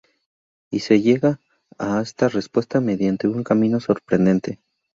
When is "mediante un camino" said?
2.81-3.79